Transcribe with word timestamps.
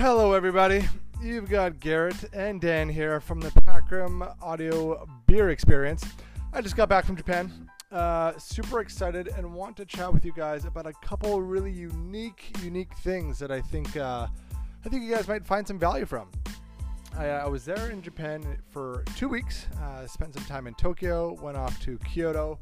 Hello, 0.00 0.32
everybody. 0.32 0.86
You've 1.20 1.50
got 1.50 1.80
Garrett 1.80 2.32
and 2.32 2.60
Dan 2.60 2.88
here 2.88 3.18
from 3.18 3.40
the 3.40 3.50
Packram 3.50 4.32
Audio 4.40 5.04
Beer 5.26 5.50
Experience. 5.50 6.06
I 6.52 6.60
just 6.60 6.76
got 6.76 6.88
back 6.88 7.04
from 7.04 7.16
Japan. 7.16 7.68
Uh, 7.90 8.38
super 8.38 8.78
excited 8.78 9.26
and 9.26 9.52
want 9.52 9.76
to 9.76 9.84
chat 9.84 10.14
with 10.14 10.24
you 10.24 10.32
guys 10.32 10.66
about 10.66 10.86
a 10.86 10.92
couple 11.02 11.42
really 11.42 11.72
unique, 11.72 12.56
unique 12.62 12.96
things 12.98 13.40
that 13.40 13.50
I 13.50 13.60
think 13.60 13.96
uh, 13.96 14.28
I 14.86 14.88
think 14.88 15.02
you 15.02 15.12
guys 15.12 15.26
might 15.26 15.44
find 15.44 15.66
some 15.66 15.80
value 15.80 16.06
from. 16.06 16.30
I, 17.16 17.30
uh, 17.30 17.46
I 17.46 17.48
was 17.48 17.64
there 17.64 17.90
in 17.90 18.00
Japan 18.00 18.56
for 18.70 19.02
two 19.16 19.28
weeks. 19.28 19.66
Uh, 19.82 20.06
spent 20.06 20.32
some 20.32 20.44
time 20.44 20.68
in 20.68 20.74
Tokyo. 20.74 21.36
Went 21.42 21.56
off 21.56 21.76
to 21.82 21.98
Kyoto 21.98 22.60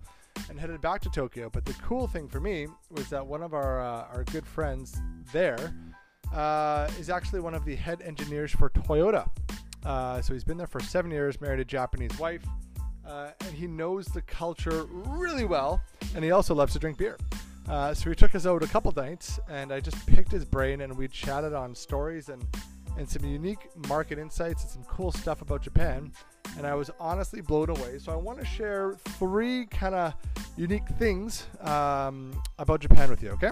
and 0.48 0.58
headed 0.58 0.80
back 0.80 1.02
to 1.02 1.10
Tokyo. 1.10 1.50
But 1.50 1.66
the 1.66 1.74
cool 1.74 2.06
thing 2.06 2.28
for 2.28 2.40
me 2.40 2.66
was 2.90 3.10
that 3.10 3.26
one 3.26 3.42
of 3.42 3.52
our 3.52 3.82
uh, 3.82 4.06
our 4.10 4.24
good 4.32 4.46
friends 4.46 4.98
there 5.34 5.74
uh, 6.34 6.88
is 6.98 7.10
actually 7.10 7.40
one 7.40 7.54
of 7.54 7.64
the 7.64 7.74
head 7.76 8.02
engineers 8.02 8.52
for 8.52 8.70
Toyota. 8.70 9.28
Uh, 9.84 10.20
so 10.20 10.32
he's 10.32 10.44
been 10.44 10.56
there 10.56 10.66
for 10.66 10.80
seven 10.80 11.10
years, 11.10 11.40
married 11.40 11.60
a 11.60 11.64
Japanese 11.64 12.18
wife, 12.18 12.42
uh, 13.06 13.30
and 13.40 13.54
he 13.54 13.66
knows 13.66 14.06
the 14.06 14.22
culture 14.22 14.84
really 14.90 15.44
well. 15.44 15.80
And 16.14 16.24
he 16.24 16.32
also 16.32 16.54
loves 16.54 16.72
to 16.72 16.78
drink 16.78 16.98
beer. 16.98 17.16
Uh, 17.68 17.94
so 17.94 18.10
he 18.10 18.16
took 18.16 18.34
us 18.34 18.46
out 18.46 18.62
a 18.62 18.66
couple 18.66 18.92
nights, 18.96 19.38
and 19.48 19.72
I 19.72 19.80
just 19.80 20.06
picked 20.06 20.30
his 20.30 20.44
brain, 20.44 20.82
and 20.82 20.96
we 20.96 21.08
chatted 21.08 21.52
on 21.52 21.74
stories 21.74 22.28
and 22.28 22.44
and 22.98 23.08
some 23.08 23.24
unique 23.24 23.68
market 23.88 24.18
insights 24.18 24.62
and 24.62 24.70
some 24.70 24.84
cool 24.84 25.12
stuff 25.12 25.42
about 25.42 25.62
Japan. 25.62 26.10
And 26.56 26.66
I 26.66 26.74
was 26.74 26.90
honestly 26.98 27.40
blown 27.40 27.68
away. 27.68 27.98
So 27.98 28.12
I 28.12 28.16
want 28.16 28.38
to 28.38 28.44
share 28.46 28.94
three 29.18 29.66
kind 29.66 29.94
of 29.94 30.14
unique 30.56 30.88
things 30.98 31.46
um, 31.60 32.40
about 32.58 32.80
Japan 32.80 33.10
with 33.10 33.22
you. 33.22 33.30
Okay. 33.32 33.50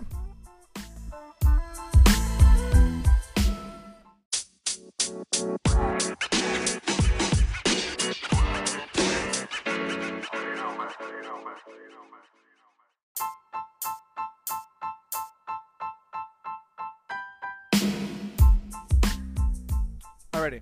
Alrighty. 20.45 20.61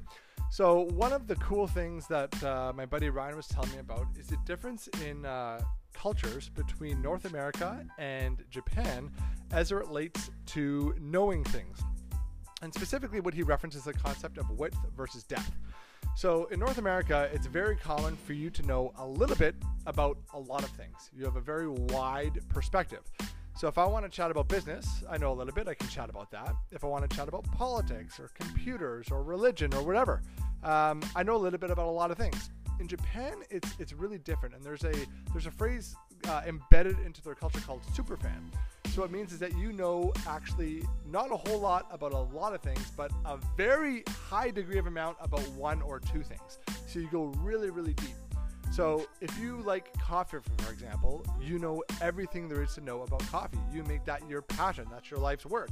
So 0.50 0.82
one 0.94 1.12
of 1.12 1.26
the 1.26 1.34
cool 1.36 1.66
things 1.66 2.06
that 2.06 2.44
uh, 2.44 2.72
my 2.72 2.86
buddy 2.86 3.10
Ryan 3.10 3.34
was 3.34 3.48
telling 3.48 3.72
me 3.72 3.78
about 3.78 4.06
is 4.16 4.28
the 4.28 4.36
difference 4.46 4.88
in 5.04 5.24
uh, 5.24 5.60
cultures 5.92 6.50
between 6.50 7.02
North 7.02 7.24
America 7.24 7.84
and 7.98 8.44
Japan 8.48 9.10
as 9.50 9.72
it 9.72 9.74
relates 9.74 10.30
to 10.46 10.94
knowing 11.00 11.42
things. 11.42 11.80
And 12.62 12.72
specifically, 12.72 13.18
what 13.18 13.34
he 13.34 13.42
references 13.42 13.82
the 13.82 13.92
concept 13.92 14.38
of 14.38 14.48
width 14.50 14.78
versus 14.96 15.24
depth. 15.24 15.50
So 16.14 16.44
in 16.52 16.60
North 16.60 16.78
America, 16.78 17.28
it's 17.32 17.46
very 17.46 17.74
common 17.74 18.16
for 18.24 18.34
you 18.34 18.50
to 18.50 18.62
know 18.62 18.92
a 18.98 19.06
little 19.06 19.34
bit 19.34 19.56
about 19.86 20.16
a 20.32 20.38
lot 20.38 20.62
of 20.62 20.70
things. 20.70 21.10
You 21.12 21.24
have 21.24 21.34
a 21.34 21.40
very 21.40 21.68
wide 21.68 22.38
perspective. 22.48 23.00
So 23.54 23.68
if 23.68 23.78
I 23.78 23.84
want 23.84 24.04
to 24.04 24.10
chat 24.10 24.30
about 24.30 24.48
business, 24.48 25.04
I 25.08 25.18
know 25.18 25.32
a 25.32 25.34
little 25.34 25.52
bit, 25.52 25.68
I 25.68 25.74
can 25.74 25.88
chat 25.88 26.10
about 26.10 26.30
that. 26.30 26.54
If 26.70 26.84
I 26.84 26.86
want 26.86 27.08
to 27.08 27.16
chat 27.16 27.28
about 27.28 27.44
politics 27.52 28.18
or 28.18 28.28
computers 28.34 29.08
or 29.10 29.22
religion 29.22 29.72
or 29.74 29.82
whatever, 29.82 30.22
um, 30.64 31.02
I 31.14 31.22
know 31.22 31.36
a 31.36 31.38
little 31.38 31.58
bit 31.58 31.70
about 31.70 31.86
a 31.86 31.90
lot 31.90 32.10
of 32.10 32.16
things. 32.16 32.50
In 32.80 32.88
Japan, 32.88 33.34
it's 33.50 33.68
it's 33.78 33.92
really 33.92 34.18
different, 34.18 34.54
and 34.54 34.64
there's 34.64 34.82
a 34.82 34.92
there's 35.32 35.46
a 35.46 35.50
phrase 35.50 35.94
uh, 36.28 36.42
embedded 36.46 36.98
into 37.04 37.22
their 37.22 37.34
culture 37.34 37.60
called 37.60 37.82
superfan. 37.94 38.52
So 38.88 39.02
what 39.02 39.10
it 39.10 39.12
means 39.12 39.32
is 39.32 39.38
that 39.38 39.56
you 39.56 39.72
know 39.72 40.12
actually 40.26 40.82
not 41.06 41.30
a 41.30 41.36
whole 41.36 41.60
lot 41.60 41.86
about 41.90 42.12
a 42.12 42.18
lot 42.18 42.54
of 42.54 42.60
things, 42.60 42.90
but 42.96 43.12
a 43.24 43.38
very 43.56 44.02
high 44.28 44.50
degree 44.50 44.78
of 44.78 44.86
amount 44.86 45.16
about 45.20 45.46
one 45.50 45.80
or 45.82 46.00
two 46.00 46.22
things. 46.22 46.58
So 46.86 46.98
you 46.98 47.08
go 47.10 47.26
really 47.38 47.70
really 47.70 47.94
deep. 47.94 48.16
So 48.72 49.06
if 49.20 49.38
you 49.38 49.58
like 49.58 49.92
coffee, 50.00 50.38
for 50.56 50.72
example, 50.72 51.26
you 51.38 51.58
know 51.58 51.84
everything 52.00 52.48
there 52.48 52.62
is 52.62 52.72
to 52.76 52.80
know 52.80 53.02
about 53.02 53.20
coffee. 53.26 53.58
You 53.70 53.84
make 53.84 54.06
that 54.06 54.26
your 54.30 54.40
passion. 54.40 54.86
That's 54.90 55.10
your 55.10 55.20
life's 55.20 55.44
work, 55.44 55.68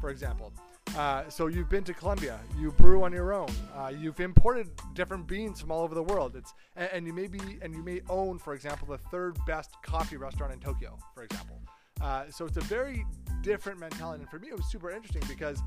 for 0.00 0.08
example. 0.08 0.54
Uh, 0.96 1.28
so 1.28 1.48
you've 1.48 1.68
been 1.68 1.84
to 1.84 1.92
Colombia. 1.92 2.40
You 2.58 2.72
brew 2.72 3.02
on 3.02 3.12
your 3.12 3.34
own. 3.34 3.50
Uh, 3.76 3.92
you've 3.94 4.18
imported 4.20 4.70
different 4.94 5.26
beans 5.26 5.60
from 5.60 5.70
all 5.70 5.82
over 5.82 5.94
the 5.94 6.02
world. 6.02 6.36
It's 6.36 6.54
and, 6.74 6.88
and, 6.90 7.06
you 7.06 7.12
may 7.12 7.26
be 7.26 7.38
and 7.60 7.74
you 7.74 7.82
may 7.82 8.00
own, 8.08 8.38
for 8.38 8.54
example, 8.54 8.88
the 8.88 8.96
third 8.96 9.36
best 9.46 9.70
coffee 9.82 10.16
restaurant 10.16 10.50
in 10.50 10.58
Tokyo, 10.58 10.96
for 11.14 11.24
example. 11.24 11.60
Uh, 12.00 12.24
so 12.30 12.46
it's 12.46 12.56
a 12.56 12.62
very 12.62 13.04
different 13.42 13.78
mentality. 13.78 14.22
And 14.22 14.30
for 14.30 14.38
me, 14.38 14.48
it 14.48 14.56
was 14.56 14.70
super 14.70 14.90
interesting 14.90 15.22
because 15.28 15.60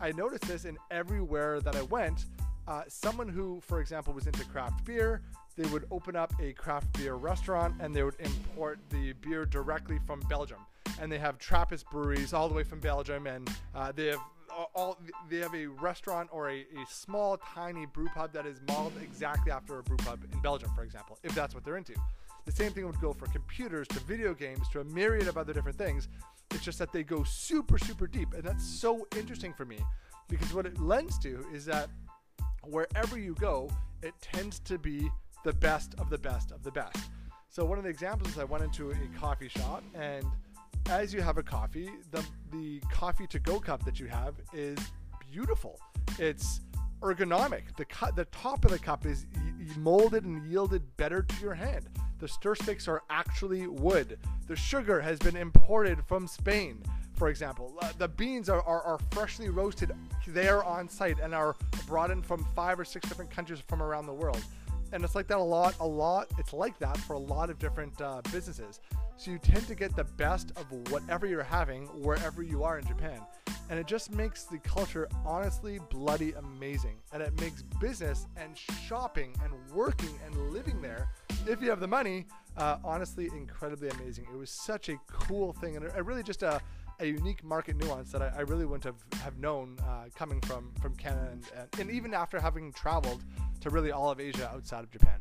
I 0.00 0.12
noticed 0.12 0.46
this 0.46 0.66
in 0.66 0.78
everywhere 0.92 1.60
that 1.62 1.74
I 1.74 1.82
went. 1.82 2.26
Uh, 2.68 2.82
someone 2.86 3.28
who, 3.28 3.60
for 3.66 3.80
example, 3.80 4.12
was 4.12 4.26
into 4.28 4.44
craft 4.44 4.84
beer, 4.84 5.22
they 5.58 5.68
would 5.70 5.86
open 5.90 6.14
up 6.14 6.32
a 6.40 6.52
craft 6.52 6.90
beer 6.96 7.14
restaurant 7.14 7.74
and 7.80 7.94
they 7.94 8.04
would 8.04 8.14
import 8.20 8.78
the 8.90 9.12
beer 9.14 9.44
directly 9.44 9.98
from 10.06 10.20
Belgium. 10.28 10.58
And 11.00 11.10
they 11.10 11.18
have 11.18 11.38
Trappist 11.38 11.90
breweries 11.90 12.32
all 12.32 12.48
the 12.48 12.54
way 12.54 12.62
from 12.62 12.80
Belgium, 12.80 13.26
and 13.26 13.50
uh, 13.74 13.92
they 13.92 14.06
have 14.06 14.20
all 14.74 14.98
they 15.28 15.38
have 15.38 15.54
a 15.54 15.66
restaurant 15.66 16.28
or 16.32 16.50
a, 16.50 16.60
a 16.60 16.84
small 16.88 17.36
tiny 17.36 17.86
brew 17.86 18.08
pub 18.14 18.32
that 18.32 18.46
is 18.46 18.60
modeled 18.66 18.94
exactly 19.02 19.52
after 19.52 19.78
a 19.78 19.82
brew 19.82 19.96
pub 19.98 20.20
in 20.32 20.40
Belgium, 20.40 20.70
for 20.74 20.82
example, 20.82 21.18
if 21.22 21.34
that's 21.34 21.54
what 21.54 21.64
they're 21.64 21.76
into. 21.76 21.94
The 22.46 22.52
same 22.52 22.72
thing 22.72 22.86
would 22.86 23.00
go 23.00 23.12
for 23.12 23.26
computers 23.26 23.86
to 23.88 24.00
video 24.00 24.34
games 24.34 24.68
to 24.70 24.80
a 24.80 24.84
myriad 24.84 25.28
of 25.28 25.36
other 25.36 25.52
different 25.52 25.76
things. 25.76 26.08
It's 26.50 26.64
just 26.64 26.78
that 26.78 26.92
they 26.92 27.04
go 27.04 27.22
super, 27.22 27.78
super 27.78 28.06
deep. 28.06 28.32
And 28.32 28.42
that's 28.42 28.64
so 28.64 29.06
interesting 29.16 29.52
for 29.52 29.66
me 29.66 29.78
because 30.28 30.54
what 30.54 30.64
it 30.66 30.80
lends 30.80 31.18
to 31.18 31.44
is 31.52 31.66
that 31.66 31.90
wherever 32.64 33.18
you 33.18 33.34
go, 33.34 33.70
it 34.02 34.14
tends 34.22 34.60
to 34.60 34.78
be 34.78 35.10
the 35.48 35.54
best 35.54 35.94
of 35.96 36.10
the 36.10 36.18
best 36.18 36.52
of 36.52 36.62
the 36.62 36.70
best. 36.70 37.08
So 37.48 37.64
one 37.64 37.78
of 37.78 37.84
the 37.84 37.88
examples 37.88 38.32
is 38.32 38.38
I 38.38 38.44
went 38.44 38.64
into 38.64 38.90
a 38.90 39.18
coffee 39.18 39.48
shop 39.48 39.82
and 39.94 40.22
as 40.90 41.14
you 41.14 41.22
have 41.22 41.38
a 41.38 41.42
coffee, 41.42 41.88
the 42.10 42.22
the 42.52 42.80
coffee 42.92 43.26
to 43.28 43.38
go 43.38 43.58
cup 43.58 43.82
that 43.86 43.98
you 43.98 44.08
have 44.08 44.34
is 44.52 44.78
beautiful. 45.32 45.80
It's 46.18 46.60
ergonomic. 47.00 47.62
The 47.78 47.86
cu- 47.86 48.12
the 48.14 48.26
top 48.26 48.66
of 48.66 48.72
the 48.72 48.78
cup 48.78 49.06
is 49.06 49.24
y- 49.34 49.42
molded 49.78 50.24
and 50.26 50.44
yielded 50.44 50.82
better 50.98 51.22
to 51.22 51.40
your 51.40 51.54
hand. 51.54 51.88
The 52.18 52.28
stir 52.28 52.54
sticks 52.54 52.86
are 52.86 53.02
actually 53.08 53.66
wood. 53.68 54.18
The 54.48 54.56
sugar 54.56 55.00
has 55.00 55.18
been 55.18 55.36
imported 55.36 56.04
from 56.04 56.26
Spain, 56.26 56.82
for 57.14 57.30
example. 57.30 57.74
Uh, 57.80 57.92
the 57.96 58.08
beans 58.08 58.50
are, 58.50 58.60
are, 58.64 58.82
are 58.82 58.98
freshly 59.12 59.48
roasted 59.48 59.92
there 60.26 60.62
on 60.62 60.90
site 60.90 61.18
and 61.20 61.34
are 61.34 61.56
brought 61.86 62.10
in 62.10 62.20
from 62.20 62.46
five 62.54 62.78
or 62.78 62.84
six 62.84 63.08
different 63.08 63.30
countries 63.30 63.60
from 63.66 63.82
around 63.82 64.04
the 64.04 64.12
world 64.12 64.44
and 64.92 65.04
it's 65.04 65.14
like 65.14 65.26
that 65.28 65.38
a 65.38 65.42
lot 65.42 65.74
a 65.80 65.86
lot 65.86 66.26
it's 66.38 66.52
like 66.52 66.78
that 66.78 66.96
for 66.98 67.14
a 67.14 67.18
lot 67.18 67.50
of 67.50 67.58
different 67.58 68.00
uh, 68.00 68.20
businesses. 68.32 68.80
So 69.16 69.32
you 69.32 69.38
tend 69.38 69.66
to 69.66 69.74
get 69.74 69.96
the 69.96 70.04
best 70.04 70.52
of 70.56 70.70
whatever 70.90 71.26
you're 71.26 71.42
having 71.42 71.86
wherever 72.02 72.42
you 72.42 72.62
are 72.62 72.78
in 72.78 72.86
japan. 72.86 73.20
And 73.70 73.78
it 73.78 73.86
just 73.86 74.12
makes 74.12 74.44
the 74.44 74.58
culture 74.58 75.08
honestly 75.26 75.78
bloody 75.90 76.32
amazing. 76.32 76.96
And 77.12 77.22
it 77.22 77.38
makes 77.40 77.62
business 77.80 78.26
and 78.36 78.56
shopping 78.56 79.34
and 79.42 79.52
working 79.74 80.18
and 80.24 80.50
living 80.50 80.80
there 80.80 81.10
if 81.46 81.60
you 81.60 81.68
have 81.68 81.80
the 81.80 81.88
money 81.88 82.26
uh, 82.56 82.78
honestly 82.84 83.28
incredibly 83.36 83.88
amazing. 83.90 84.26
It 84.32 84.36
was 84.36 84.50
such 84.50 84.88
a 84.88 84.96
cool 85.06 85.52
thing. 85.52 85.76
And 85.76 85.84
it, 85.84 86.04
really 86.04 86.22
just 86.22 86.42
a 86.42 86.60
a 87.00 87.06
unique 87.06 87.44
market 87.44 87.76
nuance 87.76 88.10
that 88.10 88.22
I, 88.22 88.32
I 88.38 88.40
really 88.40 88.64
wouldn't 88.64 88.84
have, 88.84 89.20
have 89.22 89.38
known 89.38 89.78
uh, 89.80 90.06
coming 90.14 90.40
from, 90.40 90.72
from 90.82 90.94
Canada 90.96 91.28
and, 91.32 91.44
and, 91.56 91.80
and 91.80 91.90
even 91.90 92.12
after 92.12 92.40
having 92.40 92.72
traveled 92.72 93.22
to 93.60 93.70
really 93.70 93.92
all 93.92 94.10
of 94.10 94.20
Asia 94.20 94.50
outside 94.52 94.84
of 94.84 94.90
Japan. 94.90 95.20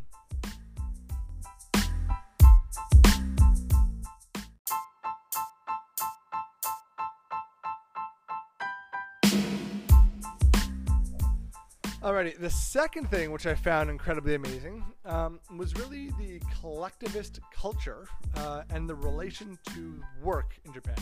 Alrighty, 12.01 12.39
the 12.39 12.49
second 12.49 13.11
thing 13.11 13.31
which 13.31 13.45
I 13.45 13.53
found 13.53 13.89
incredibly 13.89 14.35
amazing 14.35 14.83
um, 15.03 15.41
was 15.57 15.75
really 15.75 16.11
the 16.11 16.41
collectivist 16.61 17.41
culture 17.53 18.07
uh, 18.35 18.63
and 18.69 18.89
the 18.89 18.95
relation 18.95 19.59
to 19.73 20.01
work 20.23 20.55
in 20.63 20.73
Japan. 20.73 20.95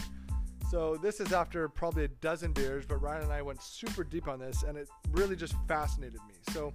So 0.72 0.98
this 0.98 1.20
is 1.20 1.32
after 1.32 1.70
probably 1.70 2.06
a 2.06 2.08
dozen 2.08 2.52
beers, 2.52 2.86
but 2.86 3.02
Ryan 3.02 3.24
and 3.24 3.32
I 3.32 3.42
went 3.42 3.62
super 3.62 4.04
deep 4.04 4.28
on 4.28 4.40
this, 4.40 4.64
and 4.64 4.78
it 4.78 4.90
really 5.12 5.36
just 5.36 5.56
fascinated 5.68 6.20
me. 6.28 6.34
So 6.52 6.74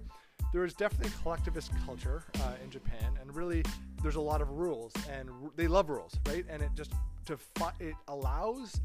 there 0.53 0.65
is 0.65 0.73
definitely 0.73 1.11
a 1.17 1.21
collectivist 1.21 1.71
culture 1.85 2.23
uh, 2.39 2.53
in 2.63 2.69
Japan, 2.69 3.17
and 3.19 3.35
really 3.35 3.63
there's 4.01 4.15
a 4.15 4.21
lot 4.21 4.41
of 4.41 4.49
rules, 4.49 4.93
and 5.11 5.29
r- 5.29 5.51
they 5.55 5.67
love 5.67 5.89
rules, 5.89 6.13
right? 6.27 6.45
And 6.49 6.61
it 6.61 6.69
just 6.73 6.93
to 7.25 7.37
fi- 7.37 7.73
it 7.79 7.95
allows 8.07 8.79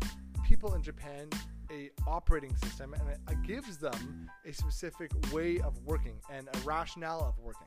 people 0.47 0.75
in 0.75 0.83
Japan 0.83 1.31
a 1.71 1.91
operating 2.07 2.55
system, 2.57 2.95
and 2.95 3.09
it, 3.09 3.19
it 3.31 3.43
gives 3.43 3.79
them 3.79 4.29
a 4.45 4.53
specific 4.53 5.11
way 5.33 5.61
of 5.61 5.77
working 5.85 6.21
and 6.33 6.49
a 6.53 6.59
rationale 6.61 7.21
of 7.21 7.39
working. 7.45 7.67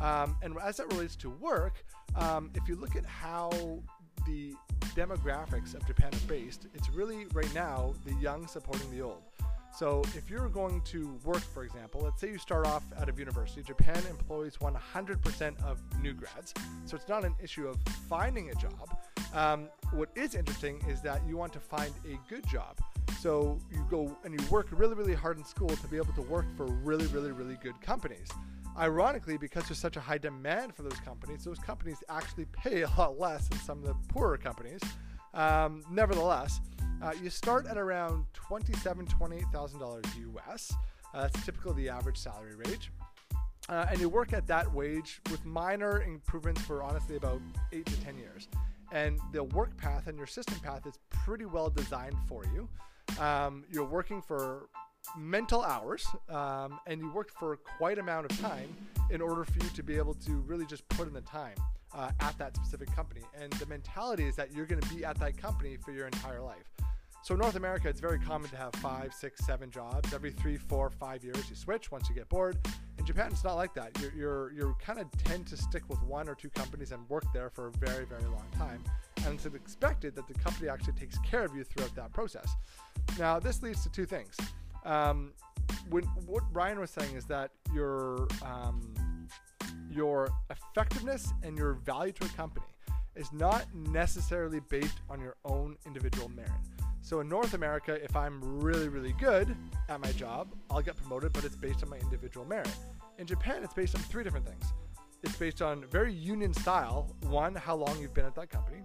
Um, 0.00 0.36
and 0.42 0.56
as 0.62 0.80
it 0.80 0.86
relates 0.92 1.16
to 1.16 1.30
work, 1.30 1.84
um, 2.16 2.50
if 2.54 2.68
you 2.68 2.76
look 2.76 2.96
at 2.96 3.06
how 3.06 3.50
the 4.26 4.54
demographics 4.94 5.74
of 5.74 5.86
Japan 5.86 6.10
are 6.12 6.28
based, 6.28 6.66
it's 6.74 6.90
really 6.90 7.26
right 7.32 7.52
now 7.54 7.94
the 8.04 8.14
young 8.14 8.46
supporting 8.46 8.90
the 8.90 9.02
old. 9.02 9.22
So 9.74 10.02
if 10.14 10.28
you're 10.28 10.48
going 10.48 10.82
to 10.82 11.18
work, 11.24 11.40
for 11.40 11.64
example, 11.64 12.02
let's 12.02 12.20
say 12.20 12.28
you 12.28 12.38
start 12.38 12.66
off 12.66 12.84
out 13.00 13.08
of 13.08 13.18
university, 13.18 13.62
Japan 13.62 14.02
employs 14.10 14.58
100% 14.58 15.64
of 15.64 15.80
new 16.02 16.12
grads. 16.12 16.52
So 16.84 16.94
it's 16.94 17.08
not 17.08 17.24
an 17.24 17.34
issue 17.42 17.66
of 17.66 17.78
finding 18.08 18.50
a 18.50 18.54
job. 18.54 18.96
Um, 19.32 19.68
what 19.92 20.10
is 20.14 20.34
interesting 20.34 20.84
is 20.88 21.00
that 21.02 21.26
you 21.26 21.38
want 21.38 21.54
to 21.54 21.60
find 21.60 21.92
a 22.04 22.18
good 22.28 22.46
job. 22.46 22.78
So 23.18 23.58
you 23.70 23.86
go 23.88 24.14
and 24.24 24.38
you 24.38 24.46
work 24.50 24.68
really, 24.72 24.94
really 24.94 25.14
hard 25.14 25.38
in 25.38 25.44
school 25.44 25.68
to 25.68 25.88
be 25.88 25.96
able 25.96 26.12
to 26.14 26.22
work 26.22 26.46
for 26.54 26.66
really, 26.66 27.06
really, 27.06 27.32
really 27.32 27.56
good 27.62 27.80
companies. 27.80 28.28
Ironically, 28.78 29.36
because 29.36 29.64
there's 29.68 29.78
such 29.78 29.96
a 29.96 30.00
high 30.00 30.18
demand 30.18 30.74
for 30.74 30.82
those 30.82 30.98
companies, 31.04 31.44
those 31.44 31.58
companies 31.58 31.98
actually 32.08 32.46
pay 32.52 32.82
a 32.82 32.90
lot 32.96 33.18
less 33.18 33.48
than 33.48 33.58
some 33.60 33.78
of 33.78 33.84
the 33.84 33.94
poorer 34.08 34.38
companies. 34.38 34.80
Um, 35.34 35.84
nevertheless, 35.90 36.60
uh, 37.02 37.12
you 37.22 37.30
start 37.30 37.66
at 37.66 37.76
around 37.76 38.24
twenty-seven, 38.32 39.06
twenty-eight 39.06 39.46
thousand 39.52 39.80
dollars 39.80 40.04
US. 40.36 40.72
Uh, 41.12 41.22
that's 41.22 41.44
typical 41.44 41.74
the 41.74 41.88
average 41.88 42.16
salary 42.16 42.54
range. 42.54 42.90
Uh, 43.68 43.86
and 43.90 44.00
you 44.00 44.08
work 44.08 44.32
at 44.32 44.46
that 44.46 44.72
wage 44.72 45.20
with 45.30 45.44
minor 45.44 46.02
improvements 46.02 46.60
for 46.62 46.82
honestly 46.82 47.16
about 47.16 47.40
eight 47.72 47.86
to 47.86 48.00
ten 48.02 48.16
years. 48.16 48.48
And 48.90 49.18
the 49.32 49.44
work 49.44 49.76
path 49.76 50.06
and 50.06 50.16
your 50.18 50.26
system 50.26 50.58
path 50.60 50.86
is 50.86 50.98
pretty 51.10 51.44
well 51.44 51.70
designed 51.70 52.16
for 52.28 52.44
you. 52.54 52.68
Um, 53.22 53.64
you're 53.70 53.84
working 53.84 54.20
for 54.20 54.68
mental 55.16 55.62
hours 55.62 56.06
um, 56.28 56.78
and 56.86 57.00
you 57.00 57.10
work 57.12 57.30
for 57.38 57.56
quite 57.56 57.98
amount 57.98 58.30
of 58.30 58.40
time 58.40 58.68
in 59.10 59.20
order 59.20 59.44
for 59.44 59.58
you 59.62 59.70
to 59.74 59.82
be 59.82 59.96
able 59.96 60.14
to 60.14 60.32
really 60.46 60.66
just 60.66 60.86
put 60.88 61.06
in 61.06 61.14
the 61.14 61.20
time 61.22 61.54
uh, 61.94 62.10
at 62.20 62.36
that 62.38 62.56
specific 62.56 62.94
company. 62.94 63.22
And 63.40 63.52
the 63.54 63.66
mentality 63.66 64.26
is 64.26 64.36
that 64.36 64.52
you're 64.52 64.66
going 64.66 64.80
to 64.80 64.94
be 64.94 65.04
at 65.04 65.18
that 65.20 65.36
company 65.36 65.76
for 65.76 65.92
your 65.92 66.06
entire 66.06 66.40
life. 66.40 66.70
So 67.24 67.34
in 67.34 67.40
north 67.40 67.54
america 67.54 67.88
it's 67.88 68.00
very 68.00 68.18
common 68.18 68.50
to 68.50 68.56
have 68.56 68.74
five 68.74 69.14
six 69.14 69.46
seven 69.46 69.70
jobs. 69.70 70.12
Every 70.12 70.32
three 70.32 70.56
four 70.56 70.90
five 70.90 71.22
years 71.22 71.48
you 71.48 71.54
switch 71.54 71.92
once 71.92 72.08
you 72.08 72.16
get 72.16 72.28
bored. 72.28 72.58
In 72.98 73.04
japan 73.04 73.28
it's 73.30 73.44
not 73.44 73.54
like 73.54 73.74
that. 73.74 73.96
You're 74.00 74.12
you're, 74.12 74.52
you're 74.52 74.74
kind 74.84 74.98
of 74.98 75.06
tend 75.24 75.46
to 75.46 75.56
stick 75.56 75.84
with 75.88 76.02
one 76.02 76.28
or 76.28 76.34
two 76.34 76.50
companies 76.50 76.90
and 76.90 77.08
work 77.08 77.24
there 77.32 77.48
for 77.48 77.68
a 77.68 77.72
very 77.72 78.06
very 78.06 78.24
long 78.24 78.46
time. 78.58 78.82
And 79.24 79.34
it's 79.34 79.46
expected 79.46 80.16
that 80.16 80.26
the 80.26 80.34
company 80.34 80.68
actually 80.68 80.94
takes 80.94 81.16
care 81.18 81.44
of 81.44 81.54
you 81.54 81.62
throughout 81.62 81.94
that 81.94 82.12
process. 82.12 82.50
Now 83.20 83.38
this 83.38 83.62
leads 83.62 83.84
to 83.84 83.88
two 83.88 84.04
things 84.04 84.36
um, 84.84 85.32
when, 85.90 86.04
what 86.26 86.42
Ryan 86.52 86.80
was 86.80 86.90
saying 86.90 87.14
is 87.16 87.24
that 87.26 87.50
your 87.74 88.28
um, 88.44 88.94
your 89.90 90.30
effectiveness 90.50 91.32
and 91.42 91.56
your 91.56 91.74
value 91.74 92.12
to 92.12 92.24
a 92.24 92.28
company 92.30 92.66
is 93.14 93.30
not 93.32 93.66
necessarily 93.74 94.60
based 94.70 95.00
on 95.10 95.20
your 95.20 95.36
own 95.44 95.76
individual 95.86 96.30
merit. 96.30 96.50
So 97.02 97.20
in 97.20 97.28
North 97.28 97.54
America, 97.54 98.02
if 98.02 98.16
I'm 98.16 98.40
really, 98.60 98.88
really 98.88 99.12
good 99.12 99.54
at 99.88 100.00
my 100.00 100.12
job, 100.12 100.54
I'll 100.70 100.80
get 100.80 100.96
promoted, 100.96 101.32
but 101.32 101.44
it's 101.44 101.56
based 101.56 101.82
on 101.82 101.90
my 101.90 101.98
individual 101.98 102.46
merit. 102.46 102.70
In 103.18 103.26
Japan, 103.26 103.62
it's 103.62 103.74
based 103.74 103.94
on 103.94 104.00
three 104.02 104.24
different 104.24 104.46
things. 104.46 104.64
It's 105.22 105.36
based 105.36 105.62
on 105.62 105.84
very 105.90 106.12
union 106.12 106.54
style. 106.54 107.14
One, 107.24 107.54
how 107.54 107.76
long 107.76 108.00
you've 108.00 108.14
been 108.14 108.24
at 108.24 108.34
that 108.36 108.50
company. 108.50 108.82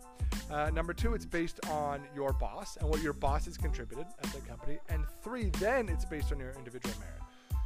Uh, 0.49 0.69
number 0.69 0.93
two, 0.93 1.13
it's 1.13 1.25
based 1.25 1.59
on 1.69 2.01
your 2.15 2.31
boss 2.33 2.77
and 2.77 2.89
what 2.89 3.01
your 3.01 3.13
boss 3.13 3.45
has 3.45 3.57
contributed 3.57 4.05
at 4.23 4.31
the 4.31 4.39
company. 4.41 4.77
And 4.89 5.03
three, 5.21 5.49
then 5.59 5.89
it's 5.89 6.05
based 6.05 6.31
on 6.31 6.39
your 6.39 6.51
individual 6.51 6.95
merit. 6.99 7.21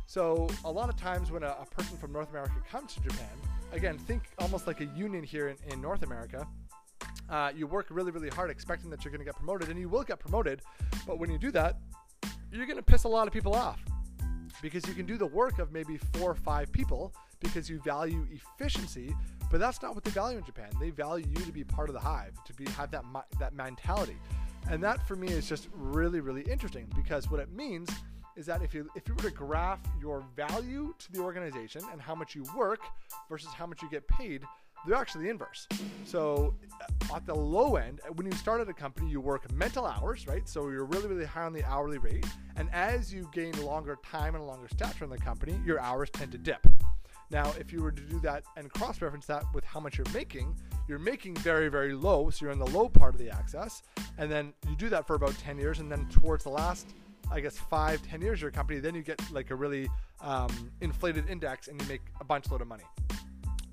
So 0.07 0.49
a 0.65 0.71
lot 0.71 0.89
of 0.89 0.97
times 0.97 1.31
when 1.31 1.43
a, 1.43 1.55
a 1.61 1.65
person 1.69 1.97
from 1.97 2.11
North 2.11 2.29
America 2.31 2.55
comes 2.69 2.93
to 2.95 3.01
Japan, 3.01 3.29
again, 3.71 3.97
think 3.97 4.23
almost 4.39 4.67
like 4.67 4.81
a 4.81 4.85
union 4.85 5.23
here 5.23 5.49
in, 5.49 5.57
in 5.71 5.81
North 5.81 6.03
America. 6.03 6.47
Uh, 7.29 7.51
you 7.55 7.65
work 7.65 7.87
really, 7.89 8.11
really 8.11 8.29
hard 8.29 8.49
expecting 8.49 8.89
that 8.89 9.05
you're 9.05 9.11
going 9.11 9.19
to 9.19 9.25
get 9.25 9.35
promoted, 9.35 9.69
and 9.69 9.79
you 9.79 9.87
will 9.87 10.03
get 10.03 10.19
promoted. 10.19 10.61
But 11.07 11.17
when 11.17 11.29
you 11.29 11.37
do 11.37 11.51
that, 11.51 11.77
you're 12.51 12.65
going 12.65 12.77
to 12.77 12.83
piss 12.83 13.05
a 13.05 13.07
lot 13.07 13.27
of 13.27 13.33
people 13.33 13.55
off 13.55 13.79
because 14.61 14.85
you 14.87 14.93
can 14.93 15.05
do 15.05 15.17
the 15.17 15.25
work 15.25 15.59
of 15.59 15.71
maybe 15.71 15.97
four 16.13 16.31
or 16.31 16.35
five 16.35 16.71
people 16.71 17.13
because 17.41 17.69
you 17.69 17.79
value 17.81 18.25
efficiency 18.31 19.13
but 19.51 19.59
that's 19.59 19.81
not 19.81 19.93
what 19.93 20.03
they 20.05 20.11
value 20.11 20.37
in 20.37 20.45
Japan. 20.45 20.69
They 20.79 20.91
value 20.91 21.25
you 21.29 21.43
to 21.43 21.51
be 21.51 21.65
part 21.65 21.89
of 21.89 21.93
the 21.93 21.99
hive, 21.99 22.41
to 22.45 22.53
be 22.53 22.65
have 22.71 22.89
that 22.91 23.03
that 23.37 23.53
mentality, 23.53 24.17
and 24.69 24.81
that 24.81 25.05
for 25.05 25.17
me 25.17 25.27
is 25.27 25.47
just 25.47 25.67
really 25.73 26.21
really 26.21 26.43
interesting 26.43 26.87
because 26.95 27.29
what 27.29 27.41
it 27.41 27.51
means 27.51 27.89
is 28.37 28.45
that 28.45 28.61
if 28.61 28.73
you 28.73 28.89
if 28.95 29.07
you 29.09 29.13
were 29.13 29.23
to 29.23 29.31
graph 29.31 29.79
your 29.99 30.23
value 30.37 30.95
to 30.97 31.11
the 31.11 31.19
organization 31.19 31.81
and 31.91 32.01
how 32.01 32.15
much 32.15 32.33
you 32.33 32.45
work 32.55 32.79
versus 33.29 33.49
how 33.49 33.65
much 33.65 33.81
you 33.81 33.89
get 33.89 34.07
paid, 34.07 34.43
they're 34.87 34.95
actually 34.95 35.25
the 35.25 35.29
inverse. 35.29 35.67
So 36.05 36.55
uh, 37.11 37.15
at 37.17 37.25
the 37.25 37.35
low 37.35 37.75
end, 37.75 37.99
when 38.15 38.25
you 38.25 38.31
start 38.37 38.61
at 38.61 38.69
a 38.69 38.73
company, 38.73 39.09
you 39.09 39.19
work 39.19 39.51
mental 39.51 39.85
hours, 39.85 40.27
right? 40.27 40.47
So 40.47 40.69
you're 40.69 40.85
really, 40.85 41.07
really 41.07 41.25
high 41.25 41.43
on 41.43 41.53
the 41.53 41.63
hourly 41.65 41.97
rate. 41.97 42.25
And 42.55 42.69
as 42.71 43.13
you 43.13 43.29
gain 43.33 43.51
longer 43.63 43.97
time 44.03 44.33
and 44.35 44.47
longer 44.47 44.69
stature 44.69 45.03
in 45.03 45.09
the 45.09 45.17
company, 45.17 45.59
your 45.65 45.79
hours 45.81 46.09
tend 46.09 46.31
to 46.31 46.37
dip. 46.37 46.65
Now, 47.31 47.53
if 47.57 47.71
you 47.71 47.81
were 47.81 47.91
to 47.91 48.01
do 48.01 48.19
that 48.19 48.43
and 48.57 48.69
cross 48.69 49.01
reference 49.01 49.25
that 49.27 49.45
with 49.53 49.63
how 49.63 49.79
much 49.79 49.97
you're 49.97 50.13
making, 50.13 50.53
you're 50.87 50.99
making 50.99 51.35
very, 51.35 51.69
very 51.69 51.93
low. 51.93 52.29
So 52.29 52.45
you're 52.45 52.51
in 52.51 52.59
the 52.59 52.67
low 52.67 52.89
part 52.89 53.13
of 53.13 53.19
the 53.19 53.29
axis. 53.29 53.83
And 54.17 54.29
then 54.29 54.53
you 54.69 54.75
do 54.75 54.89
that 54.89 55.07
for 55.07 55.15
about 55.15 55.37
10 55.37 55.57
years. 55.57 55.79
And 55.79 55.89
then 55.89 56.07
towards 56.09 56.43
the 56.43 56.49
last, 56.49 56.87
I 57.31 57.39
guess, 57.39 57.57
five, 57.57 58.01
10 58.03 58.21
years 58.21 58.39
of 58.39 58.41
your 58.41 58.51
company, 58.51 58.79
then 58.79 58.95
you 58.95 59.01
get 59.01 59.19
like 59.31 59.49
a 59.49 59.55
really 59.55 59.87
um, 60.19 60.71
inflated 60.81 61.29
index 61.29 61.69
and 61.69 61.81
you 61.81 61.87
make 61.87 62.01
a 62.19 62.25
bunch 62.25 62.51
load 62.51 62.61
of 62.61 62.67
money. 62.67 62.83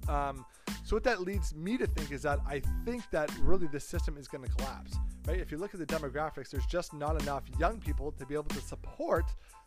Um, 0.09 0.47
so 0.85 0.95
what 0.95 1.05
that 1.05 1.21
leads 1.23 1.55
me 1.55 1.77
to 1.79 1.87
think 1.87 2.13
is 2.13 2.23
that 2.23 2.39
I 2.47 2.63
think 2.85 3.11
that 3.11 3.31
really 3.41 3.67
the 3.67 3.81
system 3.81 4.17
is 4.17 4.29
going 4.29 4.45
to 4.45 4.51
collapse. 4.51 4.97
Right? 5.27 5.41
If 5.41 5.51
you 5.51 5.59
look 5.59 5.75
at 5.75 5.81
the 5.81 5.87
demographics, 5.87 6.51
there's 6.51 6.65
just 6.67 6.95
not 6.95 7.21
enough 7.21 7.43
young 7.59 7.81
people 7.81 8.13
to 8.13 8.25
be 8.25 8.35
able 8.35 8.45
to 8.45 8.61
support 8.61 9.27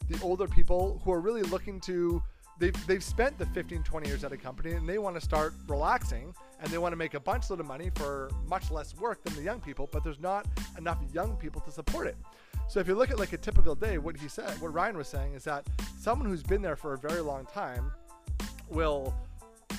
the 0.09 0.19
older 0.23 0.47
people 0.47 0.99
who 1.03 1.11
are 1.11 1.19
really 1.19 1.43
looking 1.43 1.79
to 1.81 2.23
they've, 2.59 2.87
they've 2.87 3.03
spent 3.03 3.37
the 3.37 3.45
15, 3.47 3.83
20 3.83 4.07
years 4.07 4.23
at 4.23 4.31
a 4.31 4.37
company 4.37 4.73
and 4.73 4.87
they 4.87 4.97
want 4.97 5.15
to 5.15 5.21
start 5.21 5.53
relaxing 5.67 6.33
and 6.59 6.69
they 6.71 6.77
want 6.77 6.91
to 6.91 6.97
make 6.97 7.13
a 7.13 7.19
bunch 7.19 7.49
of 7.49 7.65
money 7.65 7.89
for 7.95 8.29
much 8.47 8.69
less 8.71 8.95
work 8.95 9.23
than 9.23 9.35
the 9.35 9.41
young 9.41 9.59
people, 9.59 9.89
but 9.91 10.03
there's 10.03 10.19
not 10.19 10.47
enough 10.77 10.99
young 11.13 11.35
people 11.35 11.61
to 11.61 11.71
support 11.71 12.07
it. 12.07 12.15
So 12.67 12.79
if 12.79 12.87
you 12.87 12.95
look 12.95 13.11
at 13.11 13.19
like 13.19 13.33
a 13.33 13.37
typical 13.37 13.75
day, 13.75 13.97
what 13.97 14.15
he 14.17 14.27
said, 14.27 14.49
what 14.61 14.73
Ryan 14.73 14.97
was 14.97 15.07
saying 15.07 15.33
is 15.33 15.43
that 15.43 15.67
someone 15.99 16.29
who's 16.29 16.43
been 16.43 16.61
there 16.61 16.75
for 16.75 16.93
a 16.93 16.97
very 16.97 17.21
long 17.21 17.45
time 17.45 17.91
will 18.69 19.13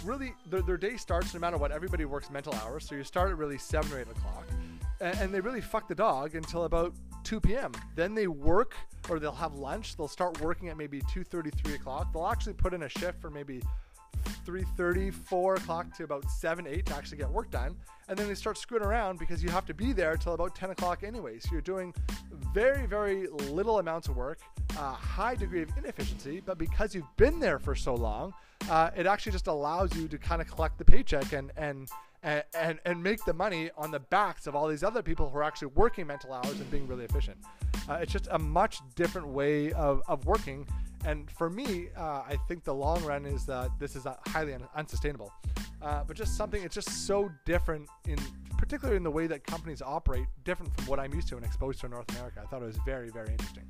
really 0.05 0.35
their, 0.51 0.63
their 0.63 0.77
day 0.77 0.97
starts 0.97 1.33
no 1.35 1.41
matter 1.41 1.57
what. 1.57 1.73
Everybody 1.73 2.05
works 2.05 2.31
mental 2.31 2.55
hours, 2.57 2.87
so 2.87 2.95
you 2.95 3.05
start 3.05 3.31
at 3.31 3.39
really 3.39 3.59
seven 3.59 3.93
or 3.93 4.01
eight 4.01 4.09
o'clock, 4.11 4.47
and, 5.01 5.19
and 5.19 5.35
they 5.35 5.41
really 5.41 5.61
fuck 5.61 5.89
the 5.89 5.95
dog 5.95 6.35
until 6.35 6.65
about 6.65 6.93
2 7.25 7.41
p.m. 7.41 7.73
Then 7.95 8.15
they 8.15 8.27
work 8.27 8.75
or 9.09 9.19
they'll 9.19 9.33
have 9.33 9.55
lunch. 9.55 9.97
They'll 9.97 10.09
start 10.09 10.41
working 10.41 10.69
at 10.69 10.77
maybe 10.77 11.01
2:30, 11.03 11.55
3 11.65 11.75
o'clock. 11.75 12.13
They'll 12.13 12.27
actually 12.27 12.55
put 12.55 12.75
in 12.75 12.85
a 12.85 12.89
shift 12.89 13.21
for 13.21 13.31
maybe 13.31 13.63
3:30, 14.47 15.13
4 15.13 15.55
o'clock 15.57 15.97
to 15.97 16.05
about 16.05 16.29
7, 16.31 16.67
8 16.67 16.87
to 16.87 16.95
actually 16.95 17.19
get 17.19 17.31
work 17.31 17.51
done, 17.51 17.77
and 18.09 18.19
then 18.19 18.29
they 18.29 18.35
start 18.35 18.59
screwing 18.59 18.85
around 18.85 19.19
because 19.19 19.43
you 19.43 19.51
have 19.51 19.67
to 19.67 19.75
be 19.75 19.93
there 19.93 20.17
till 20.17 20.35
about 20.35 20.55
10 20.55 20.71
o'clock 20.71 21.03
anyway. 21.03 21.39
So 21.39 21.51
you're 21.53 21.61
doing 21.61 21.95
very, 22.53 22.87
very 22.87 23.27
little 23.29 23.79
amounts 23.79 24.09
of 24.09 24.17
work, 24.17 24.41
a 24.77 24.93
high 24.93 25.35
degree 25.35 25.63
of 25.63 25.71
inefficiency, 25.77 26.41
but 26.45 26.59
because 26.59 26.95
you've 26.95 27.17
been 27.17 27.41
there 27.41 27.59
for 27.59 27.75
so 27.75 27.95
long, 27.95 28.35
uh, 28.71 28.91
it 28.97 29.07
actually 29.07 29.33
just 29.33 29.47
allows 29.47 29.95
you 29.97 30.09
to 30.09 30.19
kind 30.19 30.41
of 30.41 30.49
collect 30.49 30.79
the 30.79 30.85
paycheck 30.85 31.33
and 31.33 31.51
and 31.57 31.89
and, 32.23 32.45
and, 32.55 32.79
and 32.85 33.03
make 33.03 33.25
the 33.25 33.33
money 33.33 33.71
on 33.77 33.91
the 33.91 34.01
backs 34.01 34.47
of 34.47 34.55
all 34.55 34.69
these 34.69 34.83
other 34.83 35.03
people 35.03 35.29
who 35.29 35.39
are 35.39 35.43
actually 35.43 35.69
working 35.69 36.07
mental 36.07 36.33
hours 36.33 36.61
and 36.61 36.71
being 36.71 36.87
really 36.87 37.05
efficient. 37.05 37.37
Uh, 37.89 37.95
it's 37.95 38.13
just 38.13 38.29
a 38.31 38.39
much 38.39 38.79
different 38.95 39.27
way 39.27 39.73
of, 39.73 40.03
of 40.07 40.25
working. 40.25 40.67
And 41.05 41.31
for 41.31 41.51
me, 41.51 41.89
uh, 41.97 42.23
I 42.29 42.39
think 42.47 42.63
the 42.63 42.75
long 42.75 43.05
run 43.05 43.27
is 43.27 43.45
that 43.47 43.71
this 43.79 43.97
is 43.97 44.07
highly 44.29 44.55
un- 44.55 44.69
unsustainable. 44.77 45.33
Uh, 45.81 46.05
but 46.05 46.17
just 46.17 46.37
something, 46.37 46.63
it's 46.63 46.77
just 46.77 47.07
so 47.07 47.31
different 47.45 47.89
in 48.07 48.19
particularly 48.63 48.97
in 48.97 49.03
the 49.03 49.11
way 49.11 49.27
that 49.27 49.45
companies 49.45 49.83
operate, 49.83 50.27
different 50.45 50.73
from 50.77 50.87
what 50.87 51.01
I'm 51.01 51.13
used 51.13 51.27
to 51.29 51.37
and 51.37 51.45
exposed 51.45 51.81
to 51.81 51.87
in 51.87 51.91
North 51.91 52.09
America. 52.11 52.41
I 52.45 52.47
thought 52.47 52.63
it 52.63 52.67
was 52.67 52.79
very, 52.87 53.11
very 53.11 53.33
interesting. 53.33 53.65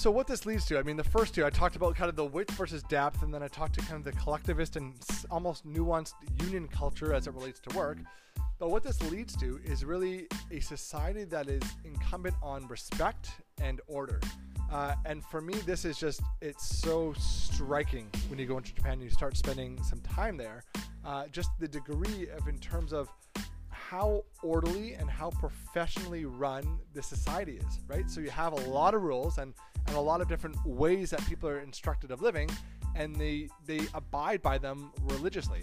So 0.00 0.10
what 0.10 0.26
this 0.26 0.46
leads 0.46 0.64
to, 0.64 0.78
I 0.78 0.82
mean, 0.82 0.96
the 0.96 1.04
first 1.04 1.34
two 1.34 1.44
I 1.44 1.50
talked 1.50 1.76
about 1.76 1.94
kind 1.94 2.08
of 2.08 2.16
the 2.16 2.24
width 2.24 2.52
versus 2.52 2.82
depth, 2.84 3.22
and 3.22 3.34
then 3.34 3.42
I 3.42 3.48
talked 3.48 3.74
to 3.74 3.82
kind 3.82 3.96
of 3.96 4.04
the 4.04 4.18
collectivist 4.18 4.76
and 4.76 4.94
almost 5.30 5.66
nuanced 5.66 6.14
union 6.42 6.68
culture 6.68 7.12
as 7.12 7.26
it 7.26 7.34
relates 7.34 7.60
to 7.68 7.76
work. 7.76 7.98
But 8.58 8.70
what 8.70 8.82
this 8.82 8.98
leads 9.10 9.36
to 9.36 9.60
is 9.62 9.84
really 9.84 10.26
a 10.50 10.60
society 10.60 11.24
that 11.24 11.48
is 11.48 11.62
incumbent 11.84 12.34
on 12.42 12.66
respect 12.68 13.28
and 13.60 13.82
order. 13.88 14.22
Uh, 14.72 14.94
and 15.04 15.22
for 15.22 15.42
me, 15.42 15.52
this 15.66 15.84
is 15.84 15.98
just, 15.98 16.22
it's 16.40 16.66
so 16.66 17.12
striking 17.18 18.08
when 18.28 18.38
you 18.38 18.46
go 18.46 18.56
into 18.56 18.74
Japan 18.74 18.94
and 18.94 19.02
you 19.02 19.10
start 19.10 19.36
spending 19.36 19.82
some 19.82 20.00
time 20.00 20.38
there. 20.38 20.64
Uh, 21.04 21.26
just 21.26 21.50
the 21.58 21.68
degree 21.68 22.26
of, 22.38 22.48
in 22.48 22.58
terms 22.58 22.94
of 22.94 23.10
how 23.90 24.22
orderly 24.44 24.94
and 24.94 25.10
how 25.10 25.30
professionally 25.30 26.24
run 26.24 26.78
the 26.94 27.02
society 27.02 27.56
is, 27.56 27.80
right? 27.88 28.08
So 28.08 28.20
you 28.20 28.30
have 28.30 28.52
a 28.52 28.70
lot 28.70 28.94
of 28.94 29.02
rules 29.02 29.38
and, 29.38 29.52
and 29.88 29.96
a 29.96 30.00
lot 30.00 30.20
of 30.20 30.28
different 30.28 30.64
ways 30.64 31.10
that 31.10 31.26
people 31.26 31.48
are 31.48 31.58
instructed 31.58 32.12
of 32.12 32.22
living, 32.22 32.48
and 32.94 33.16
they 33.16 33.48
they 33.66 33.80
abide 33.94 34.42
by 34.42 34.58
them 34.58 34.92
religiously. 35.02 35.62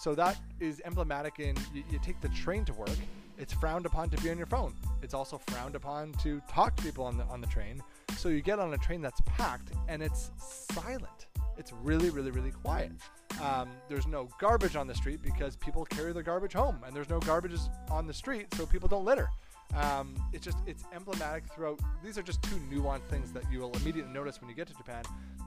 So 0.00 0.14
that 0.14 0.38
is 0.58 0.80
emblematic 0.86 1.38
in 1.38 1.54
you, 1.74 1.82
you 1.90 1.98
take 2.02 2.18
the 2.22 2.30
train 2.30 2.64
to 2.64 2.72
work. 2.72 2.98
It's 3.36 3.52
frowned 3.52 3.84
upon 3.84 4.08
to 4.08 4.16
be 4.22 4.30
on 4.30 4.38
your 4.38 4.46
phone. 4.46 4.72
It's 5.02 5.12
also 5.12 5.36
frowned 5.48 5.74
upon 5.74 6.12
to 6.24 6.40
talk 6.48 6.76
to 6.76 6.82
people 6.82 7.04
on 7.04 7.18
the 7.18 7.24
on 7.24 7.42
the 7.42 7.46
train. 7.46 7.82
So 8.16 8.30
you 8.30 8.40
get 8.40 8.58
on 8.58 8.72
a 8.72 8.78
train 8.78 9.02
that's 9.02 9.20
packed 9.26 9.72
and 9.86 10.02
it's 10.02 10.30
silent. 10.38 11.26
It's 11.58 11.72
really, 11.72 12.10
really, 12.10 12.30
really 12.30 12.50
quiet. 12.50 12.92
Um, 13.42 13.70
there's 13.88 14.06
no 14.06 14.28
garbage 14.38 14.76
on 14.76 14.86
the 14.86 14.94
street 14.94 15.20
because 15.22 15.56
people 15.56 15.84
carry 15.84 16.12
their 16.12 16.22
garbage 16.22 16.52
home, 16.52 16.78
and 16.86 16.94
there's 16.94 17.08
no 17.08 17.20
garbage 17.20 17.58
on 17.90 18.06
the 18.06 18.14
street, 18.14 18.52
so 18.54 18.66
people 18.66 18.88
don't 18.88 19.04
litter. 19.04 19.28
Um, 19.74 20.14
it's 20.32 20.44
just 20.44 20.58
it's 20.66 20.84
emblematic 20.94 21.44
throughout. 21.52 21.80
These 22.04 22.18
are 22.18 22.22
just 22.22 22.42
two 22.42 22.56
nuanced 22.72 23.08
things 23.08 23.32
that 23.32 23.42
you 23.50 23.60
will 23.60 23.72
immediately 23.76 24.12
notice 24.12 24.40
when 24.40 24.48
you 24.48 24.56
get 24.56 24.68
to 24.68 24.74
Japan, 24.74 25.02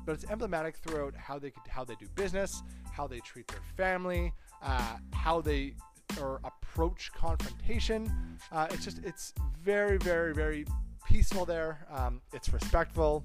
but 0.06 0.14
it's 0.14 0.26
emblematic 0.30 0.78
throughout 0.78 1.16
how 1.16 1.40
they 1.40 1.52
how 1.68 1.84
they 1.84 1.96
do 1.96 2.08
business, 2.16 2.62
how 2.92 3.08
they 3.08 3.20
treat 3.20 3.48
their 3.48 3.62
family, 3.78 4.34
uh, 4.62 4.98
how 5.14 5.42
they 5.42 5.74
or 6.20 6.42
approach 6.44 7.12
confrontation. 7.14 8.12
Uh, 8.52 8.68
it's 8.72 8.84
just 8.84 9.00
it's 9.04 9.34
very 9.64 9.98
very 9.98 10.34
very 10.34 10.66
peaceful 11.08 11.46
there. 11.46 11.88
Um, 11.92 12.22
it's 12.34 12.52
respectful, 12.52 13.24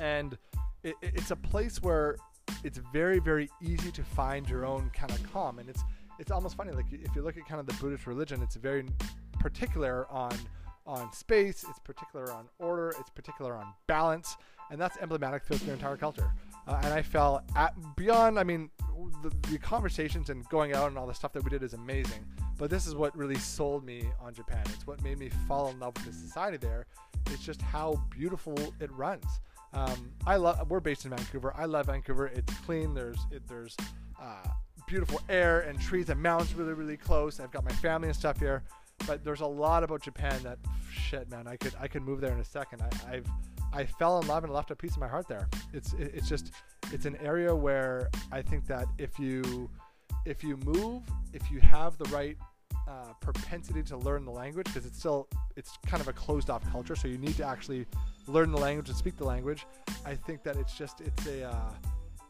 and 0.00 0.38
it, 0.84 0.96
it's 1.02 1.30
a 1.30 1.36
place 1.36 1.82
where 1.82 2.16
it's 2.62 2.78
very 2.92 3.18
very 3.18 3.48
easy 3.60 3.90
to 3.90 4.04
find 4.04 4.48
your 4.48 4.64
own 4.64 4.90
kind 4.94 5.10
of 5.10 5.32
calm 5.32 5.58
and 5.58 5.68
it's 5.68 5.82
it's 6.18 6.30
almost 6.30 6.56
funny 6.56 6.72
like 6.72 6.86
if 6.92 7.16
you 7.16 7.22
look 7.22 7.36
at 7.36 7.46
kind 7.46 7.58
of 7.58 7.66
the 7.66 7.72
buddhist 7.74 8.06
religion 8.06 8.40
it's 8.42 8.54
very 8.54 8.84
particular 9.40 10.06
on 10.10 10.32
on 10.86 11.10
space 11.12 11.64
it's 11.68 11.78
particular 11.80 12.30
on 12.30 12.46
order 12.58 12.94
it's 13.00 13.10
particular 13.10 13.56
on 13.56 13.66
balance 13.86 14.36
and 14.70 14.80
that's 14.80 14.96
emblematic 14.98 15.42
throughout 15.44 15.60
their 15.62 15.74
entire 15.74 15.96
culture. 15.96 16.30
Uh, 16.66 16.80
and 16.84 16.92
i 16.94 17.02
fell 17.02 17.42
at 17.56 17.74
beyond 17.96 18.38
i 18.38 18.44
mean 18.44 18.70
the, 19.22 19.32
the 19.50 19.58
conversations 19.58 20.30
and 20.30 20.48
going 20.48 20.74
out 20.74 20.88
and 20.88 20.96
all 20.96 21.06
the 21.06 21.14
stuff 21.14 21.32
that 21.32 21.42
we 21.42 21.50
did 21.50 21.62
is 21.62 21.74
amazing 21.74 22.24
but 22.56 22.70
this 22.70 22.86
is 22.86 22.94
what 22.94 23.16
really 23.16 23.34
sold 23.34 23.84
me 23.84 24.04
on 24.20 24.32
japan. 24.32 24.62
It's 24.72 24.86
what 24.86 25.02
made 25.02 25.18
me 25.18 25.30
fall 25.48 25.68
in 25.70 25.80
love 25.80 25.94
with 25.94 26.06
the 26.06 26.12
society 26.12 26.56
there. 26.56 26.86
It's 27.30 27.44
just 27.44 27.60
how 27.60 28.00
beautiful 28.10 28.54
it 28.80 28.92
runs 28.92 29.24
um, 29.74 30.12
I 30.26 30.36
love. 30.36 30.70
We're 30.70 30.80
based 30.80 31.04
in 31.04 31.10
Vancouver. 31.10 31.52
I 31.56 31.64
love 31.66 31.86
Vancouver. 31.86 32.28
It's 32.28 32.52
clean. 32.60 32.94
There's 32.94 33.18
it, 33.30 33.46
there's 33.48 33.76
uh, 34.20 34.48
beautiful 34.86 35.20
air 35.28 35.60
and 35.60 35.80
trees 35.80 36.08
and 36.08 36.22
mountains 36.22 36.54
really 36.54 36.74
really 36.74 36.96
close. 36.96 37.40
I've 37.40 37.50
got 37.50 37.64
my 37.64 37.72
family 37.72 38.08
and 38.08 38.16
stuff 38.16 38.38
here. 38.38 38.62
But 39.06 39.24
there's 39.24 39.40
a 39.40 39.46
lot 39.46 39.82
about 39.82 40.02
Japan 40.02 40.40
that 40.44 40.58
shit, 40.90 41.28
man. 41.28 41.46
I 41.46 41.56
could 41.56 41.74
I 41.80 41.88
could 41.88 42.02
move 42.02 42.20
there 42.20 42.32
in 42.32 42.38
a 42.38 42.44
second. 42.44 42.82
I, 42.82 43.16
I've 43.16 43.26
I 43.72 43.84
fell 43.84 44.20
in 44.20 44.28
love 44.28 44.44
and 44.44 44.52
left 44.52 44.70
a 44.70 44.76
piece 44.76 44.92
of 44.92 44.98
my 44.98 45.08
heart 45.08 45.26
there. 45.28 45.48
It's 45.72 45.92
it, 45.94 46.12
it's 46.14 46.28
just 46.28 46.52
it's 46.92 47.04
an 47.04 47.16
area 47.16 47.54
where 47.54 48.08
I 48.30 48.40
think 48.40 48.66
that 48.68 48.86
if 48.98 49.18
you 49.18 49.68
if 50.24 50.44
you 50.44 50.56
move, 50.58 51.02
if 51.32 51.50
you 51.50 51.60
have 51.60 51.98
the 51.98 52.04
right 52.04 52.36
uh, 52.88 53.12
propensity 53.20 53.82
to 53.82 53.96
learn 53.96 54.24
the 54.24 54.30
language, 54.30 54.66
because 54.66 54.86
it's 54.86 54.98
still 54.98 55.28
it's 55.56 55.78
kind 55.86 56.00
of 56.00 56.08
a 56.08 56.12
closed 56.12 56.50
off 56.50 56.62
culture, 56.70 56.96
so 56.96 57.08
you 57.08 57.18
need 57.18 57.36
to 57.36 57.44
actually 57.44 57.86
learn 58.26 58.50
the 58.50 58.58
language 58.58 58.88
and 58.88 58.96
speak 58.96 59.16
the 59.16 59.24
language. 59.24 59.66
I 60.04 60.14
think 60.14 60.42
that 60.42 60.56
it's 60.56 60.76
just 60.76 61.00
it's 61.00 61.26
a 61.26 61.48
uh, 61.48 61.70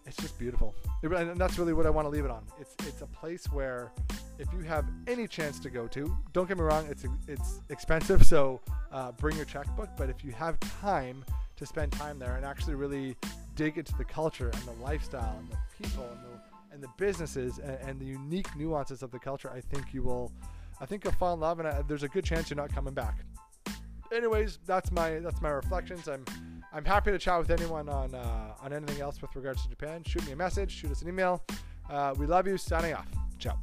it's 0.06 0.16
just 0.16 0.38
beautiful, 0.38 0.74
it, 1.02 1.10
and 1.12 1.38
that's 1.38 1.58
really 1.58 1.72
what 1.72 1.86
I 1.86 1.90
want 1.90 2.06
to 2.06 2.10
leave 2.10 2.24
it 2.24 2.30
on. 2.30 2.44
It's 2.60 2.74
it's 2.86 3.02
a 3.02 3.06
place 3.06 3.46
where 3.46 3.92
if 4.38 4.52
you 4.52 4.60
have 4.60 4.84
any 5.06 5.26
chance 5.28 5.58
to 5.60 5.70
go 5.70 5.86
to, 5.88 6.16
don't 6.32 6.48
get 6.48 6.58
me 6.58 6.64
wrong, 6.64 6.86
it's 6.90 7.04
it's 7.26 7.60
expensive, 7.70 8.26
so 8.26 8.60
uh, 8.92 9.12
bring 9.12 9.36
your 9.36 9.46
checkbook. 9.46 9.90
But 9.96 10.10
if 10.10 10.24
you 10.24 10.32
have 10.32 10.58
time 10.80 11.24
to 11.56 11.66
spend 11.66 11.92
time 11.92 12.18
there 12.18 12.36
and 12.36 12.44
actually 12.44 12.74
really 12.74 13.16
dig 13.54 13.78
into 13.78 13.94
the 13.96 14.04
culture 14.04 14.50
and 14.52 14.62
the 14.62 14.82
lifestyle 14.82 15.36
and 15.38 15.48
the 15.48 15.56
people 15.80 16.04
and 16.10 16.20
the 16.24 16.53
and 16.74 16.82
the 16.82 16.90
businesses 16.98 17.58
and, 17.58 17.78
and 17.88 18.00
the 18.00 18.04
unique 18.04 18.54
nuances 18.56 19.02
of 19.02 19.10
the 19.10 19.18
culture, 19.18 19.50
I 19.50 19.60
think 19.60 19.94
you 19.94 20.02
will. 20.02 20.30
I 20.80 20.86
think 20.86 21.04
you'll 21.04 21.14
fall 21.14 21.32
in 21.34 21.40
love, 21.40 21.60
and 21.60 21.68
I, 21.68 21.82
there's 21.82 22.02
a 22.02 22.08
good 22.08 22.24
chance 22.24 22.50
you're 22.50 22.56
not 22.56 22.74
coming 22.74 22.92
back 22.92 23.20
anyways, 24.14 24.58
that's 24.66 24.90
my 24.92 25.18
that's 25.18 25.40
my 25.40 25.50
reflections. 25.50 26.08
I'm 26.08 26.24
I'm 26.72 26.84
happy 26.84 27.10
to 27.10 27.18
chat 27.18 27.38
with 27.38 27.50
anyone 27.50 27.88
on 27.88 28.14
uh, 28.14 28.54
on 28.62 28.72
anything 28.72 29.00
else 29.00 29.20
with 29.20 29.34
regards 29.36 29.62
to 29.64 29.68
Japan. 29.68 30.02
Shoot 30.04 30.24
me 30.26 30.32
a 30.32 30.36
message, 30.36 30.70
shoot 30.70 30.90
us 30.90 31.02
an 31.02 31.08
email. 31.08 31.42
Uh, 31.90 32.14
we 32.16 32.26
love 32.26 32.46
you. 32.46 32.56
Signing 32.56 32.94
off. 32.94 33.08
Ciao. 33.38 33.58